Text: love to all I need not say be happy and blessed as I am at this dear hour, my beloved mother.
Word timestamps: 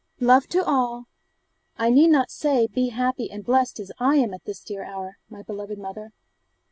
love 0.19 0.47
to 0.47 0.63
all 0.65 1.05
I 1.77 1.91
need 1.91 2.07
not 2.09 2.31
say 2.31 2.65
be 2.65 2.89
happy 2.89 3.29
and 3.29 3.45
blessed 3.45 3.79
as 3.79 3.91
I 3.99 4.15
am 4.15 4.33
at 4.33 4.45
this 4.45 4.61
dear 4.63 4.83
hour, 4.83 5.19
my 5.29 5.43
beloved 5.43 5.77
mother. 5.77 6.09